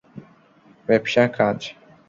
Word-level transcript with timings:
ব্যবসা, 0.89 1.23
কাজ। 1.37 1.59